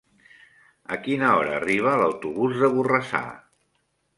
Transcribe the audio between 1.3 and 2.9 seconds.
hora arriba l'autobús de